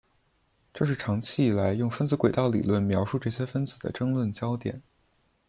[0.73, 4.81] 这是长期以来用分子轨道理论描述这些分子的争论焦点。